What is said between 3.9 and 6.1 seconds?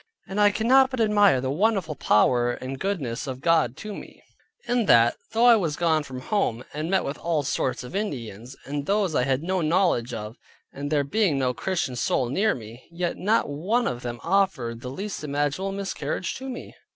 me, in that, though I was gone